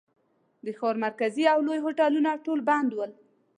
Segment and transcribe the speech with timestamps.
[0.65, 3.11] د ښار مرکزي او لوی هوټلونه ټول بند ول.